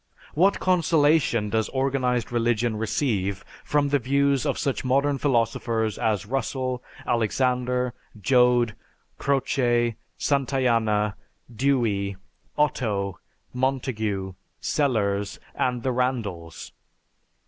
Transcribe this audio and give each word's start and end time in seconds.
What 0.33 0.59
consolation 0.59 1.51
does 1.51 1.69
organized 1.69 2.31
religion 2.31 2.75
receive 2.75 3.45
from 3.63 3.89
the 3.89 3.99
views 3.99 4.47
of 4.47 4.57
such 4.57 4.83
modern 4.83 5.19
philosophers 5.19 5.99
as 5.99 6.25
Russell, 6.25 6.81
Alexander, 7.05 7.93
Joad, 8.19 8.73
Croce, 9.19 9.95
Santayana, 10.17 11.15
Dewey, 11.55 12.15
Otto, 12.57 13.19
Montague, 13.53 14.33
Sellars, 14.59 15.37
and 15.53 15.83
the 15.83 15.91
Randalls? 15.91 16.71